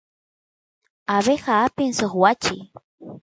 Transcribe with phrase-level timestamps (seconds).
[1.15, 2.57] abeja apin suk wachi